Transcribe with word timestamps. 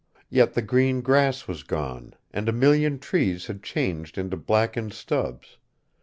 Yet 0.31 0.55
the 0.55 0.63
green 0.63 1.01
grass 1.01 1.47
was 1.47 1.61
gone, 1.61 2.15
and 2.31 2.49
a 2.49 2.51
million 2.51 2.97
trees 2.97 3.45
had 3.45 3.61
changed 3.61 4.17
into 4.17 4.35
blackened 4.35 4.93
stubs. 4.93 5.57